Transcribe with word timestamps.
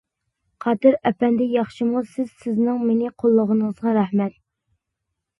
قادىر 0.63 0.95
ئەپەندى 1.09 1.47
ياخشىمۇ 1.55 2.01
سىز 2.13 2.31
سىزنىڭ 2.45 2.79
مېنى 2.85 3.11
قوللىغىنىڭىزغا 3.25 3.93
رەھمەت. 3.99 4.35